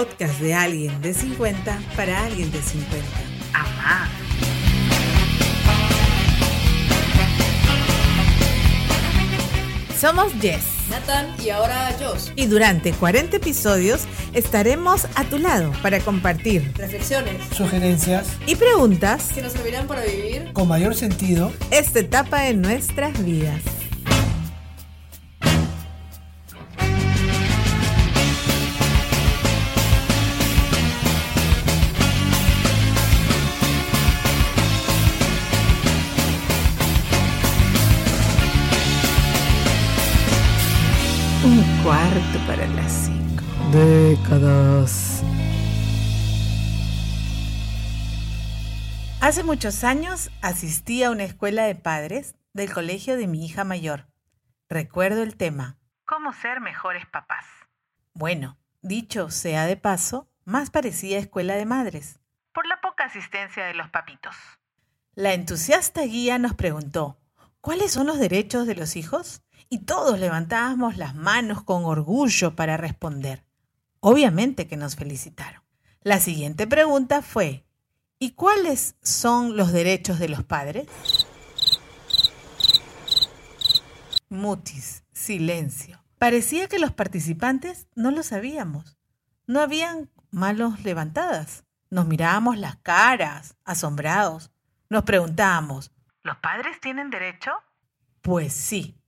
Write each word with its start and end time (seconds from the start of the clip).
podcast 0.00 0.40
de 0.40 0.54
alguien 0.54 1.02
de 1.02 1.12
50 1.12 1.78
para 1.94 2.24
alguien 2.24 2.50
de 2.50 2.62
50. 2.62 3.06
Amá. 3.52 4.08
Somos 10.00 10.32
Jess. 10.40 10.62
Nathan 10.88 11.34
y 11.44 11.50
ahora 11.50 11.94
Josh. 12.00 12.30
Y 12.34 12.46
durante 12.46 12.92
40 12.92 13.36
episodios 13.36 14.06
estaremos 14.32 15.06
a 15.16 15.24
tu 15.24 15.38
lado 15.38 15.70
para 15.82 16.00
compartir 16.00 16.72
Reflexiones 16.76 17.36
sugerencias 17.54 18.26
y 18.46 18.56
preguntas 18.56 19.28
que 19.34 19.42
nos 19.42 19.52
servirán 19.52 19.86
para 19.86 20.02
vivir 20.02 20.50
con 20.54 20.66
mayor 20.66 20.94
sentido. 20.94 21.52
esta 21.70 22.00
etapa 22.00 22.40
de 22.40 22.54
nuestras 22.54 23.22
vidas. 23.22 23.60
Cuarto 41.90 42.38
para 42.46 42.68
las 42.68 42.92
cinco. 42.92 43.42
Décadas. 43.72 45.24
Hace 49.20 49.42
muchos 49.42 49.82
años 49.82 50.30
asistí 50.40 51.02
a 51.02 51.10
una 51.10 51.24
escuela 51.24 51.64
de 51.64 51.74
padres 51.74 52.36
del 52.52 52.72
colegio 52.72 53.16
de 53.16 53.26
mi 53.26 53.44
hija 53.44 53.64
mayor. 53.64 54.06
Recuerdo 54.68 55.24
el 55.24 55.36
tema, 55.36 55.80
¿cómo 56.04 56.32
ser 56.32 56.60
mejores 56.60 57.06
papás? 57.06 57.44
Bueno, 58.14 58.56
dicho 58.82 59.28
sea 59.30 59.66
de 59.66 59.76
paso, 59.76 60.30
más 60.44 60.70
parecía 60.70 61.18
escuela 61.18 61.56
de 61.56 61.66
madres, 61.66 62.20
por 62.54 62.68
la 62.68 62.80
poca 62.80 63.06
asistencia 63.06 63.64
de 63.64 63.74
los 63.74 63.88
papitos. 63.90 64.36
La 65.14 65.34
entusiasta 65.34 66.02
guía 66.02 66.38
nos 66.38 66.54
preguntó, 66.54 67.18
¿cuáles 67.60 67.90
son 67.90 68.06
los 68.06 68.20
derechos 68.20 68.68
de 68.68 68.76
los 68.76 68.94
hijos? 68.94 69.42
Y 69.72 69.84
todos 69.84 70.18
levantábamos 70.18 70.96
las 70.96 71.14
manos 71.14 71.62
con 71.62 71.84
orgullo 71.84 72.56
para 72.56 72.76
responder. 72.76 73.44
Obviamente 74.00 74.66
que 74.66 74.76
nos 74.76 74.96
felicitaron. 74.96 75.62
La 76.02 76.18
siguiente 76.18 76.66
pregunta 76.66 77.22
fue, 77.22 77.64
¿y 78.18 78.32
cuáles 78.32 78.96
son 79.00 79.56
los 79.56 79.72
derechos 79.72 80.18
de 80.18 80.28
los 80.28 80.42
padres? 80.42 80.88
Mutis, 84.28 85.04
silencio. 85.12 86.02
Parecía 86.18 86.66
que 86.66 86.80
los 86.80 86.92
participantes 86.92 87.86
no 87.94 88.10
lo 88.10 88.24
sabíamos. 88.24 88.98
No 89.46 89.60
habían 89.60 90.10
manos 90.32 90.82
levantadas. 90.82 91.64
Nos 91.90 92.08
mirábamos 92.08 92.58
las 92.58 92.74
caras, 92.76 93.56
asombrados. 93.64 94.50
Nos 94.88 95.04
preguntábamos, 95.04 95.92
¿los 96.24 96.36
padres 96.38 96.80
tienen 96.80 97.10
derecho? 97.10 97.52
Pues 98.20 98.52
sí. 98.52 98.99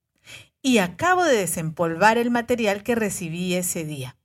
Y 0.62 0.78
acabo 0.78 1.24
de 1.24 1.36
desempolvar 1.36 2.16
el 2.18 2.30
material 2.30 2.82
que 2.82 2.94
recibí 2.94 3.54
ese 3.54 3.84
día. 3.84 4.16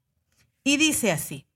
Y 0.63 0.77
dice 0.77 1.11
así, 1.11 1.47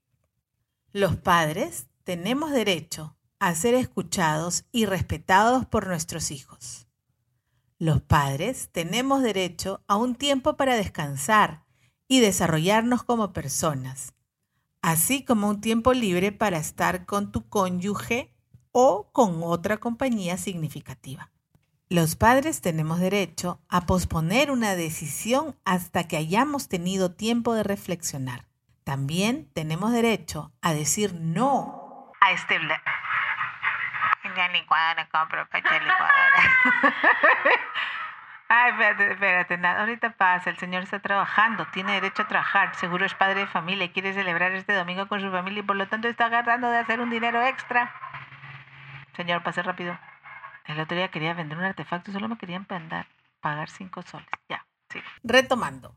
los 0.92 1.16
padres 1.16 1.86
tenemos 2.04 2.50
derecho 2.50 3.16
a 3.38 3.54
ser 3.54 3.74
escuchados 3.74 4.64
y 4.72 4.86
respetados 4.86 5.66
por 5.66 5.86
nuestros 5.86 6.30
hijos. 6.30 6.86
Los 7.78 8.00
padres 8.00 8.68
tenemos 8.70 9.22
derecho 9.22 9.82
a 9.88 9.96
un 9.96 10.14
tiempo 10.14 10.56
para 10.56 10.76
descansar 10.76 11.64
y 12.06 12.20
desarrollarnos 12.20 13.02
como 13.02 13.32
personas, 13.32 14.14
así 14.82 15.24
como 15.24 15.48
un 15.48 15.60
tiempo 15.60 15.92
libre 15.92 16.30
para 16.30 16.58
estar 16.58 17.06
con 17.06 17.32
tu 17.32 17.48
cónyuge 17.48 18.32
o 18.70 19.10
con 19.10 19.42
otra 19.42 19.78
compañía 19.78 20.36
significativa. 20.36 21.31
Los 21.92 22.16
padres 22.16 22.62
tenemos 22.62 23.00
derecho 23.00 23.60
a 23.68 23.82
posponer 23.82 24.50
una 24.50 24.74
decisión 24.76 25.54
hasta 25.66 26.08
que 26.08 26.16
hayamos 26.16 26.70
tenido 26.70 27.12
tiempo 27.12 27.52
de 27.52 27.64
reflexionar. 27.64 28.46
También 28.82 29.52
tenemos 29.52 29.92
derecho 29.92 30.54
a 30.62 30.72
decir 30.72 31.12
no 31.12 32.10
a 32.18 32.30
este 32.30 32.58
licuadora 34.54 35.06
compro, 35.10 35.46
pacha 35.50 35.78
licuadora. 35.80 36.42
Ay, 38.48 38.70
espérate, 38.70 39.12
espérate, 39.12 39.66
ahorita 39.66 40.16
pasa, 40.16 40.48
el 40.48 40.56
señor 40.56 40.84
está 40.84 41.00
trabajando, 41.00 41.66
tiene 41.74 41.92
derecho 41.92 42.22
a 42.22 42.28
trabajar, 42.28 42.74
seguro 42.74 43.04
es 43.04 43.12
padre 43.12 43.40
de 43.40 43.46
familia 43.46 43.84
y 43.84 43.90
quiere 43.90 44.14
celebrar 44.14 44.52
este 44.52 44.72
domingo 44.72 45.08
con 45.08 45.20
su 45.20 45.30
familia 45.30 45.60
y 45.60 45.62
por 45.62 45.76
lo 45.76 45.86
tanto 45.86 46.08
está 46.08 46.24
agarrando 46.24 46.70
de 46.70 46.78
hacer 46.78 47.00
un 47.02 47.10
dinero 47.10 47.42
extra. 47.42 47.92
Señor, 49.14 49.42
pase 49.42 49.62
rápido. 49.62 49.98
El 50.66 50.80
otro 50.80 50.96
día 50.96 51.10
quería 51.10 51.34
vender 51.34 51.58
un 51.58 51.64
artefacto 51.64 52.10
y 52.10 52.14
solo 52.14 52.28
me 52.28 52.38
querían 52.38 52.64
pagar, 52.64 53.06
pagar 53.40 53.70
cinco 53.70 54.02
soles. 54.02 54.28
Ya, 54.48 54.66
sí. 54.90 55.00
Retomando, 55.22 55.96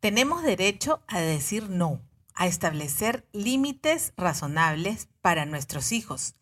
tenemos 0.00 0.42
derecho 0.42 1.02
a 1.06 1.20
decir 1.20 1.68
no, 1.68 2.00
a 2.34 2.46
establecer 2.46 3.26
límites 3.32 4.12
razonables 4.16 5.08
para 5.20 5.44
nuestros 5.44 5.92
hijos 5.92 6.36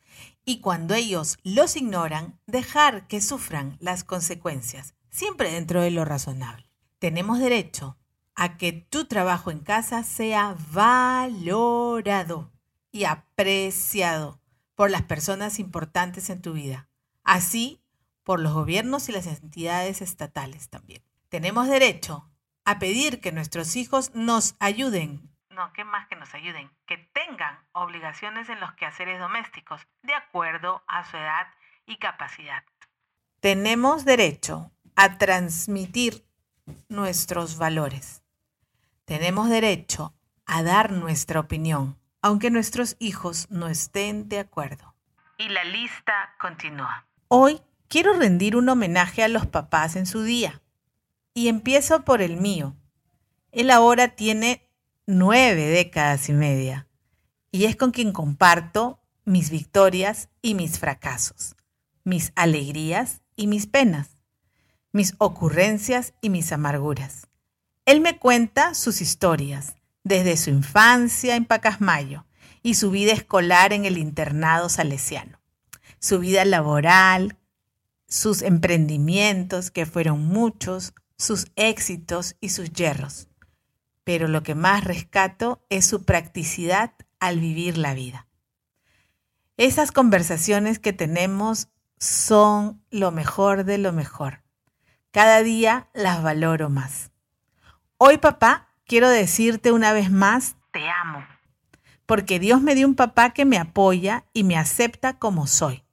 y 0.45 0.61
cuando 0.61 0.95
ellos 0.95 1.39
los 1.43 1.77
ignoran, 1.77 2.39
dejar 2.47 3.07
que 3.09 3.21
sufran 3.21 3.77
las 3.81 4.05
consecuencias, 4.05 4.95
siempre 5.11 5.51
dentro 5.51 5.83
de 5.83 5.91
lo 5.91 6.05
razonable. 6.05 6.71
Tenemos 6.99 7.41
derecho 7.41 7.99
a 8.37 8.57
que 8.57 8.73
tu 8.73 9.07
trabajo 9.07 9.51
en 9.51 9.59
casa 9.59 10.05
sea 10.05 10.57
valorado 10.71 12.53
y 12.93 13.05
apreciado 13.05 14.41
por 14.75 14.91
las 14.91 15.03
personas 15.03 15.59
importantes 15.59 16.31
en 16.31 16.43
tu 16.43 16.53
vida, 16.53 16.89
así 17.27 17.83
por 18.25 18.41
los 18.41 18.55
gobiernos 18.55 19.09
y 19.09 19.13
las 19.13 19.27
entidades 19.27 20.01
estatales 20.01 20.71
también. 20.71 21.03
Tenemos 21.29 21.69
derecho 21.69 22.31
a 22.65 22.79
pedir 22.79 23.21
que 23.21 23.33
nuestros 23.33 23.77
hijos 23.77 24.15
nos 24.15 24.57
ayuden. 24.59 25.31
No, 25.51 25.73
¿qué 25.73 25.85
más 25.85 26.07
que 26.09 26.17
nos 26.17 26.33
ayuden? 26.35 26.71
Que 26.87 26.99
tengan 26.99 27.59
obligaciones 27.73 28.49
en 28.49 28.61
los 28.61 28.73
quehaceres 28.75 29.21
domésticos, 29.21 29.87
de 30.03 30.15
acuerdo 30.15 30.83
a 30.87 31.05
su 31.05 31.17
edad 31.17 31.47
y 31.87 31.99
capacidad. 31.99 32.65
Tenemos 33.41 34.05
derecho 34.05 34.71
a 34.97 35.19
transmitir 35.19 36.27
nuestros 36.89 37.59
valores. 37.59 38.23
Tenemos 39.05 39.49
derecho 39.49 40.15
a 40.47 40.63
dar 40.63 40.93
nuestra 40.93 41.41
opinión, 41.41 41.99
aunque 42.23 42.51
nuestros 42.51 42.97
hijos 42.99 43.51
no 43.51 43.69
estén 43.69 44.29
de 44.29 44.41
acuerdo. 44.41 44.95
Y 45.39 45.49
la 45.49 45.65
lista 45.65 46.35
continúa. 46.41 47.07
Hoy 47.29 47.61
quiero 47.89 48.13
rendir 48.13 48.57
un 48.57 48.69
homenaje 48.69 49.25
a 49.25 49.29
los 49.29 49.47
papás 49.47 49.97
en 49.97 50.07
su 50.07 50.23
día. 50.23 50.63
Y 51.35 51.49
empiezo 51.49 52.05
por 52.05 52.23
el 52.23 52.37
mío. 52.37 52.77
Él 53.51 53.71
ahora 53.71 54.09
tiene 54.09 54.71
nueve 55.07 55.67
décadas 55.67 56.29
y 56.29 56.33
media. 56.33 56.87
Y 57.51 57.65
es 57.65 57.75
con 57.75 57.91
quien 57.91 58.13
comparto 58.13 59.01
mis 59.25 59.51
victorias 59.51 60.29
y 60.41 60.55
mis 60.55 60.79
fracasos, 60.79 61.57
mis 62.05 62.33
alegrías 62.37 63.23
y 63.35 63.49
mis 63.49 63.67
penas, 63.67 64.09
mis 64.93 65.15
ocurrencias 65.19 66.15
y 66.21 66.31
mis 66.31 66.53
amarguras. 66.53 67.27
Él 67.87 68.01
me 68.01 68.19
cuenta 68.19 68.75
sus 68.75 69.01
historias, 69.01 69.75
desde 70.05 70.37
su 70.37 70.51
infancia 70.51 71.35
en 71.35 71.45
Pacasmayo 71.45 72.25
y 72.63 72.75
su 72.75 72.93
vida 72.93 73.13
escolar 73.13 73.73
en 73.73 73.85
el 73.85 73.99
internado 73.99 74.69
salesiano, 74.69 75.41
su 75.99 76.19
vida 76.19 76.45
laboral, 76.45 77.39
sus 78.09 78.43
emprendimientos, 78.43 79.71
que 79.71 79.87
fueron 79.87 80.27
muchos, 80.27 80.95
sus 81.17 81.47
éxitos 81.57 82.37
y 82.41 82.51
sus 82.51 82.73
yerros. 82.73 83.29
Pero 84.05 84.29
lo 84.29 84.43
que 84.43 84.55
más 84.55 84.85
rescato 84.85 85.65
es 85.69 85.87
su 85.87 86.05
practicidad 86.05 86.93
al 87.19 87.41
vivir 87.41 87.79
la 87.79 87.95
vida. 87.95 88.27
Esas 89.57 89.91
conversaciones 89.91 90.79
que 90.79 90.93
tenemos 90.93 91.69
son 91.99 92.83
lo 92.91 93.11
mejor 93.11 93.65
de 93.65 93.79
lo 93.79 93.93
mejor. 93.93 94.43
Cada 95.11 95.43
día 95.43 95.89
las 95.95 96.23
valoro 96.23 96.69
más. 96.69 97.11
Hoy, 97.97 98.19
papá, 98.19 98.69
quiero 98.85 99.09
decirte 99.09 99.73
una 99.73 99.95
vez 99.95 100.11
más, 100.11 100.57
te 100.73 100.87
amo. 100.89 101.25
Porque 102.05 102.39
Dios 102.39 102.61
me 102.61 102.75
dio 102.75 102.87
un 102.87 102.95
papá 102.95 103.31
que 103.31 103.47
me 103.47 103.57
apoya 103.57 104.27
y 104.35 104.45
me 104.45 104.59
acepta 104.59 105.19
como 105.19 105.47
soy. 105.47 105.86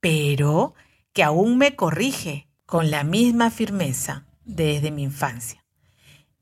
Pero 0.00 0.74
que 1.12 1.22
aún 1.22 1.58
me 1.58 1.76
corrige 1.76 2.48
con 2.66 2.90
la 2.90 3.04
misma 3.04 3.50
firmeza 3.50 4.26
desde 4.44 4.90
mi 4.90 5.02
infancia. 5.02 5.64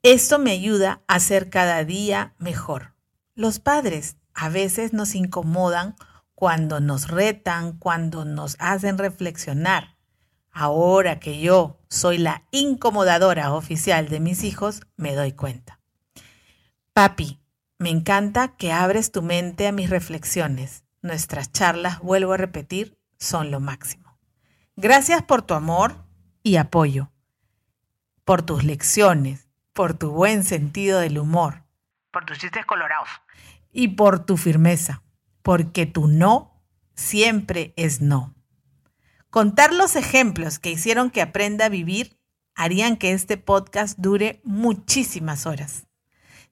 Esto 0.02 0.38
me 0.38 0.52
ayuda 0.52 1.02
a 1.08 1.20
ser 1.20 1.50
cada 1.50 1.84
día 1.84 2.34
mejor. 2.38 2.94
Los 3.34 3.58
padres 3.58 4.16
a 4.34 4.48
veces 4.48 4.92
nos 4.92 5.14
incomodan 5.14 5.96
cuando 6.34 6.78
nos 6.78 7.08
retan, 7.08 7.72
cuando 7.78 8.24
nos 8.24 8.56
hacen 8.60 8.96
reflexionar. 8.96 9.96
Ahora 10.52 11.18
que 11.18 11.40
yo 11.40 11.80
soy 11.88 12.18
la 12.18 12.44
incomodadora 12.52 13.52
oficial 13.52 14.08
de 14.08 14.20
mis 14.20 14.44
hijos, 14.44 14.82
me 14.96 15.14
doy 15.14 15.32
cuenta. 15.32 15.80
Papi, 16.92 17.40
Me 17.80 17.90
encanta 17.90 18.56
que 18.56 18.72
abres 18.72 19.12
tu 19.12 19.22
mente 19.22 19.68
a 19.68 19.72
mis 19.72 19.88
reflexiones. 19.88 20.82
Nuestras 21.00 21.52
charlas, 21.52 22.00
vuelvo 22.00 22.32
a 22.32 22.36
repetir, 22.36 22.97
son 23.18 23.50
lo 23.50 23.60
máximo. 23.60 24.18
Gracias 24.76 25.22
por 25.22 25.42
tu 25.42 25.54
amor 25.54 26.04
y 26.42 26.56
apoyo, 26.56 27.10
por 28.24 28.42
tus 28.42 28.64
lecciones, 28.64 29.48
por 29.72 29.94
tu 29.94 30.10
buen 30.10 30.44
sentido 30.44 31.00
del 31.00 31.18
humor, 31.18 31.64
por 32.10 32.24
tus 32.24 32.38
chistes 32.38 32.64
colorados 32.64 33.08
y 33.72 33.88
por 33.88 34.24
tu 34.24 34.36
firmeza, 34.36 35.02
porque 35.42 35.86
tu 35.86 36.06
no 36.06 36.62
siempre 36.94 37.74
es 37.76 38.00
no. 38.00 38.34
Contar 39.30 39.72
los 39.74 39.96
ejemplos 39.96 40.58
que 40.58 40.70
hicieron 40.70 41.10
que 41.10 41.22
aprenda 41.22 41.66
a 41.66 41.70
vivir 41.70 42.18
harían 42.54 42.96
que 42.96 43.12
este 43.12 43.36
podcast 43.36 43.98
dure 43.98 44.40
muchísimas 44.42 45.46
horas. 45.46 45.86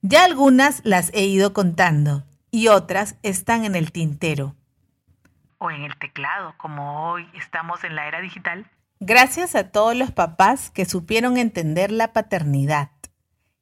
Ya 0.03 0.25
algunas 0.25 0.83
las 0.85 1.11
he 1.15 1.25
ido 1.25 1.53
contando 1.53 2.25
y 2.51 2.69
otras 2.69 3.17
están 3.23 3.65
en 3.65 3.75
el 3.75 3.93
tintero 3.93 4.57
o 5.67 5.71
en 5.71 5.83
el 5.83 5.97
teclado, 5.99 6.55
como 6.59 7.11
hoy 7.11 7.29
estamos 7.35 7.83
en 7.85 7.97
la 7.97 8.07
era 8.07 8.21
digital. 8.21 8.71
Gracias 9.01 9.55
a 9.55 9.71
todos 9.71 9.97
los 9.97 10.11
papás 10.11 10.71
que 10.71 10.85
supieron 10.85 11.37
entender 11.37 11.91
la 11.91 12.13
paternidad, 12.13 12.91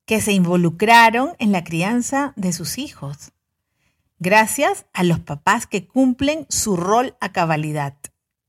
que 0.05 0.21
se 0.21 0.33
involucraron 0.33 1.35
en 1.39 1.51
la 1.51 1.65
crianza 1.65 2.33
de 2.37 2.53
sus 2.53 2.79
hijos. 2.79 3.33
Gracias 4.19 4.87
a 4.93 5.03
los 5.03 5.19
papás 5.19 5.67
que 5.67 5.87
cumplen 5.87 6.47
su 6.49 6.77
rol 6.77 7.17
a 7.21 7.33
cabalidad. 7.33 7.95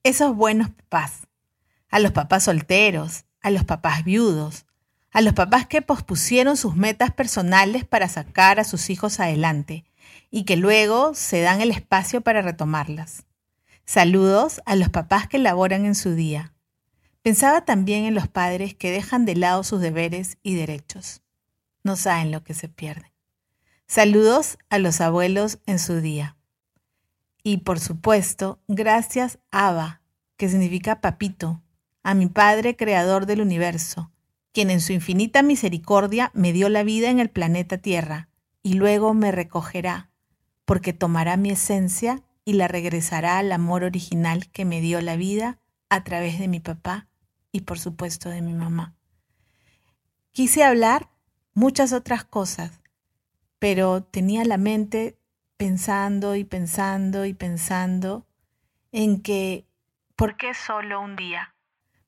Esos 0.04 0.36
buenos 0.36 0.69
papás. 0.69 1.28
A 1.90 2.00
los 2.00 2.12
papás 2.12 2.44
solteros, 2.44 3.25
a 3.42 3.50
los 3.52 3.63
papás 3.63 4.04
viudos, 4.04 4.66
a 5.12 5.22
los 5.22 5.34
papás 5.34 5.66
que 5.66 5.81
pospusieron 5.81 6.57
sus 6.57 6.75
metas 6.75 7.12
personales 7.12 7.86
para 7.86 8.10
sacar 8.10 8.60
a 8.60 8.66
sus 8.66 8.90
hijos 8.90 9.19
adelante 9.19 9.86
y 10.30 10.44
que 10.44 10.57
luego 10.57 11.13
se 11.13 11.42
dan 11.42 11.62
el 11.62 11.72
espacio 11.72 12.22
para 12.22 12.42
retomarlas. 12.42 13.25
Saludos 13.86 14.62
a 14.66 14.76
los 14.76 14.90
papás 14.90 15.28
que 15.28 15.38
laboran 15.38 15.86
en 15.86 15.94
su 15.94 16.16
día. 16.16 16.54
Pensaba 17.22 17.66
también 17.66 18.06
en 18.06 18.16
los 18.16 18.28
padres 18.28 18.74
que 18.74 18.90
dejan 18.90 19.26
de 19.26 19.36
lado 19.36 19.64
sus 19.64 19.80
deberes 19.80 20.38
y 20.42 20.56
derechos. 20.56 21.22
No 21.84 21.96
saben 21.96 22.32
lo 22.32 22.44
que 22.44 22.56
se 22.56 22.68
pierden. 22.68 23.12
Saludos 23.88 24.58
a 24.70 24.80
los 24.80 25.02
abuelos 25.02 25.60
en 25.68 25.78
su 25.78 26.02
día. 26.02 26.36
Y 27.44 27.58
por 27.58 27.80
supuesto, 27.80 28.60
gracias 28.68 29.38
Abba, 29.52 30.02
que 30.36 30.50
significa 30.50 31.00
papito, 31.00 31.62
a 32.02 32.16
mi 32.16 32.26
Padre 32.26 32.76
Creador 32.76 33.28
del 33.28 33.42
universo, 33.42 34.12
quien 34.52 34.72
en 34.72 34.81
su 34.81 34.94
infinita 34.94 35.44
misericordia 35.44 36.31
me 36.34 36.54
dio 36.54 36.70
la 36.70 36.81
vida 36.81 37.12
en 37.12 37.20
el 37.20 37.30
planeta 37.30 37.78
Tierra 37.78 38.30
y 38.64 38.74
luego 38.74 39.14
me 39.14 39.31
recogerá, 39.31 40.10
porque 40.66 40.92
tomará 40.92 41.38
mi 41.38 41.52
esencia 41.52 42.24
y 42.45 42.53
la 42.53 42.68
regresará 42.68 43.39
al 43.39 43.51
amor 43.51 43.83
original 43.83 44.50
que 44.51 44.63
me 44.63 44.80
dio 44.80 45.01
la 45.01 45.18
vida 45.18 45.59
a 45.89 46.03
través 46.03 46.39
de 46.39 46.47
mi 46.47 46.59
papá 46.59 47.07
y 47.51 47.62
por 47.62 47.80
supuesto 47.80 48.30
de 48.30 48.42
mi 48.42 48.53
mamá. 48.53 48.95
Quise 50.31 50.63
hablar 50.63 51.09
muchas 51.53 51.92
otras 51.92 52.24
cosas, 52.24 52.81
pero 53.57 54.03
tenía 54.03 54.45
la 54.45 54.57
mente 54.57 55.18
pensando 55.57 56.36
y 56.36 56.44
pensando 56.44 57.25
y 57.25 57.33
pensando 57.33 58.27
en 58.92 59.21
que, 59.21 59.65
¿por 60.15 60.38
qué 60.38 60.53
solo 60.53 61.01
un 61.01 61.15
día? 61.15 61.56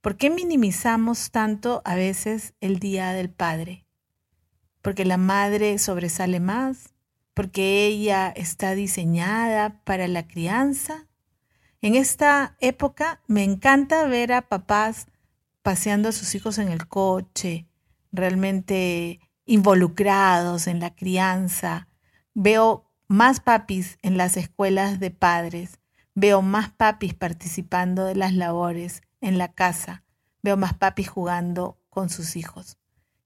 ¿Por 0.01 0.17
qué 0.17 0.29
minimizamos 0.29 1.31
tanto 1.31 1.81
a 1.83 1.95
veces 1.95 2.53
el 2.61 2.79
Día 2.79 3.13
del 3.13 3.29
Padre? 3.29 3.85
Porque 4.81 5.05
la 5.05 5.17
madre 5.17 5.79
sobresale 5.79 6.39
más, 6.39 6.93
porque 7.37 7.85
ella 7.85 8.33
está 8.35 8.73
diseñada 8.73 9.79
para 9.83 10.07
la 10.07 10.27
crianza. 10.27 11.05
En 11.83 11.93
esta 11.93 12.57
época 12.61 13.21
me 13.27 13.43
encanta 13.43 14.07
ver 14.07 14.33
a 14.33 14.49
papás 14.49 15.05
paseando 15.61 16.09
a 16.09 16.13
sus 16.13 16.33
hijos 16.33 16.57
en 16.57 16.69
el 16.69 16.87
coche, 16.87 17.67
realmente 18.11 19.19
involucrados 19.45 20.65
en 20.65 20.79
la 20.79 20.95
crianza. 20.95 21.87
Veo 22.33 22.89
más 23.07 23.39
papis 23.39 23.99
en 24.01 24.17
las 24.17 24.35
escuelas 24.35 24.99
de 24.99 25.11
padres, 25.11 25.79
veo 26.15 26.41
más 26.41 26.71
papis 26.71 27.13
participando 27.13 28.05
de 28.05 28.15
las 28.15 28.33
labores 28.33 29.03
en 29.21 29.37
la 29.37 29.53
casa, 29.53 30.03
veo 30.41 30.57
más 30.57 30.73
papis 30.73 31.07
jugando 31.07 31.77
con 31.91 32.09
sus 32.09 32.35
hijos. 32.35 32.79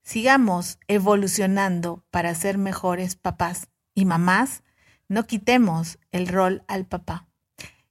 Sigamos 0.03 0.79
evolucionando 0.89 2.03
para 2.11 2.35
ser 2.35 2.57
mejores 2.57 3.15
papás 3.15 3.70
y 3.93 4.05
mamás, 4.05 4.63
no 5.07 5.25
quitemos 5.25 5.99
el 6.11 6.27
rol 6.27 6.63
al 6.67 6.85
papá. 6.85 7.27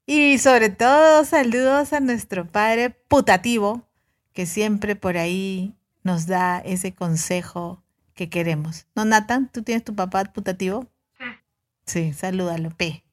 Y 0.06 0.38
sobre 0.38 0.70
todo 0.70 1.24
saludos 1.24 1.92
a 1.92 2.00
nuestro 2.00 2.46
padre 2.46 2.90
putativo, 2.90 3.88
que 4.32 4.46
siempre 4.46 4.96
por 4.96 5.16
ahí 5.16 5.74
nos 6.02 6.26
da 6.26 6.58
ese 6.58 6.94
consejo 6.94 7.82
que 8.14 8.28
queremos. 8.28 8.86
¿No, 8.94 9.04
Nathan? 9.04 9.50
¿Tú 9.52 9.62
tienes 9.62 9.84
tu 9.84 9.94
papá 9.94 10.24
putativo? 10.24 10.86
Sí. 11.18 11.24
Sí, 11.86 12.12
salúdalo, 12.12 12.70
P. 12.70 13.04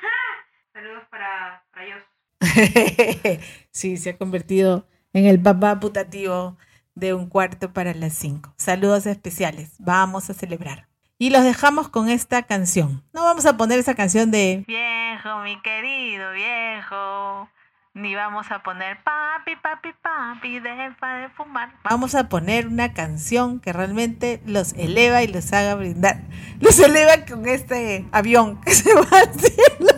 Saludos 0.72 1.04
para, 1.10 1.64
para 1.72 1.86
ellos. 1.86 2.02
sí, 3.70 3.96
se 3.96 4.10
ha 4.10 4.18
convertido 4.18 4.88
en 5.12 5.26
el 5.26 5.40
papá 5.40 5.78
putativo 5.78 6.56
de 6.94 7.14
un 7.14 7.28
cuarto 7.28 7.72
para 7.72 7.94
las 7.94 8.14
cinco. 8.14 8.52
Saludos 8.56 9.06
especiales. 9.06 9.74
Vamos 9.78 10.28
a 10.30 10.34
celebrar. 10.34 10.91
Y 11.22 11.30
los 11.30 11.44
dejamos 11.44 11.88
con 11.88 12.08
esta 12.08 12.42
canción. 12.42 13.04
No 13.12 13.22
vamos 13.22 13.46
a 13.46 13.56
poner 13.56 13.78
esa 13.78 13.94
canción 13.94 14.32
de 14.32 14.64
Viejo, 14.66 15.38
mi 15.44 15.56
querido 15.62 16.32
viejo. 16.32 17.48
Ni 17.94 18.16
vamos 18.16 18.50
a 18.50 18.64
poner 18.64 18.98
papi, 19.04 19.54
papi, 19.54 19.90
papi, 20.02 20.58
deja 20.58 21.14
de 21.18 21.28
fumar. 21.28 21.70
Vamos 21.84 22.16
a 22.16 22.28
poner 22.28 22.66
una 22.66 22.92
canción 22.92 23.60
que 23.60 23.72
realmente 23.72 24.42
los 24.46 24.72
eleva 24.72 25.22
y 25.22 25.28
los 25.28 25.52
haga 25.52 25.76
brindar. 25.76 26.22
Los 26.58 26.80
eleva 26.80 27.24
con 27.24 27.46
este 27.46 28.04
avión 28.10 28.60
que 28.60 28.74
se 28.74 28.92
va 28.92 29.06
al 29.12 29.32
cielo. 29.32 29.92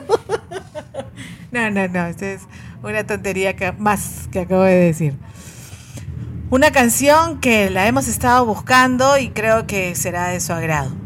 No, 1.53 1.71
no, 1.71 1.89
no, 1.89 2.05
esa 2.05 2.33
es 2.33 2.43
una 2.83 3.07
tontería 3.07 3.57
que, 3.57 3.73
más 3.73 4.29
que 4.31 4.41
acabo 4.41 4.65
de 4.65 4.75
decir. 4.75 5.15
Una 6.51 6.71
canción 6.71 7.41
que 7.41 7.71
la 7.71 7.87
hemos 7.87 8.09
estado 8.09 8.45
buscando 8.45 9.17
y 9.17 9.31
creo 9.31 9.67
que 9.67 9.95
será 9.95 10.29
de 10.29 10.41
su 10.41 10.53
agrado. 10.53 11.04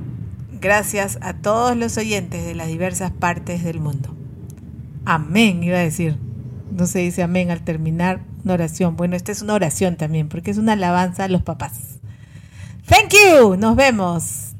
Gracias 0.61 1.19
a 1.21 1.35
todos 1.35 1.77
los 1.77 1.97
oyentes 1.97 2.45
de 2.45 2.55
las 2.55 2.69
diversas 2.69 3.13
partes 3.13 3.63
del 3.63 3.81
mundo. 3.81 4.15
Amén, 5.05 5.63
iba 5.63 5.79
a 5.79 5.83
decir. 5.83 6.17
No 6.73 6.87
se 6.87 6.99
dice 6.99 7.23
amén 7.23 7.51
al 7.51 7.63
terminar 7.63 8.21
una 8.45 8.55
oración. 8.55 8.97
Bueno, 8.97 9.17
esta 9.17 9.33
es 9.33 9.41
una 9.41 9.55
oración 9.55 9.97
también, 9.97 10.29
porque 10.29 10.51
es 10.51 10.59
una 10.59 10.73
alabanza 10.73 11.25
a 11.25 11.29
los 11.29 11.43
papás. 11.43 11.99
Thank 12.87 13.13
you. 13.13 13.57
Nos 13.57 13.77
vemos. 13.77 14.53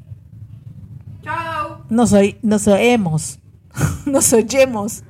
Chao. 1.23 1.83
Nos, 1.89 2.13
oí, 2.13 2.37
nos 2.41 2.67
oemos. 2.67 3.39
Nos 4.05 4.31
oyemos. 4.33 5.03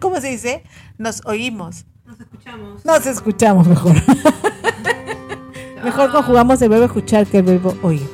¿Cómo 0.00 0.20
se 0.20 0.28
dice? 0.28 0.64
Nos 0.98 1.24
oímos. 1.26 1.84
Nos 2.06 2.20
escuchamos. 2.20 2.84
Nos 2.84 3.06
escuchamos 3.06 3.66
mejor. 3.66 3.94
mejor 5.84 6.10
conjugamos 6.12 6.60
el 6.62 6.68
verbo 6.68 6.84
escuchar 6.86 7.26
que 7.26 7.38
el 7.38 7.44
verbo 7.44 7.76
oír. 7.82 8.13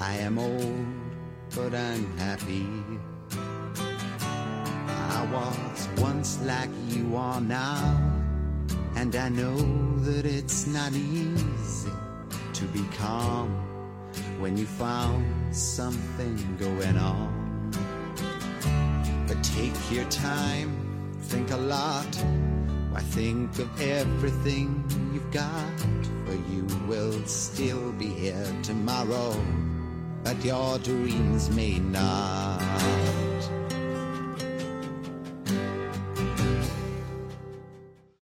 I 0.00 0.16
am 0.16 0.38
old, 0.38 0.86
but 1.54 1.74
I'm 1.74 2.16
happy. 2.18 2.66
I 4.88 5.28
was 5.32 5.88
once 5.98 6.40
like 6.42 6.70
you 6.88 7.16
are 7.16 7.40
now. 7.40 8.00
And 8.96 9.14
I 9.16 9.28
know 9.28 9.56
that 10.00 10.24
it's 10.24 10.66
not 10.66 10.92
easy 10.92 11.90
to 12.52 12.64
be 12.66 12.84
calm 12.96 13.50
when 14.38 14.56
you 14.56 14.66
found 14.66 15.24
something 15.54 16.56
going 16.58 16.96
on. 16.96 17.70
But 19.26 19.42
take 19.42 19.74
your 19.90 20.04
time, 20.10 20.70
think 21.22 21.50
a 21.50 21.56
lot. 21.56 22.14
Why 22.90 23.00
think 23.00 23.58
of 23.58 23.80
everything 23.80 24.84
you've 25.12 25.30
got 25.32 25.80
for 26.24 26.34
you 26.52 26.66
will 26.88 27.24
still 27.26 27.92
be 27.92 28.06
here 28.06 28.46
tomorrow, 28.62 29.34
but 30.24 30.42
your 30.42 30.78
dreams 30.78 31.50
may 31.50 31.78
not. 31.78 33.33